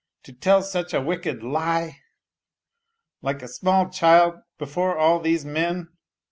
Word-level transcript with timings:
to 0.23 0.33
tell 0.33 0.63
such 0.63 0.95
a 0.95 0.99
wicked... 0.99 1.43
lie?... 1.43 1.99
Like 3.21 3.43
a 3.43 3.47
small 3.47 3.91
child... 3.91 4.39
before 4.57 4.97
all 4.97 5.19
these 5.19 5.45
men. 5.45 5.89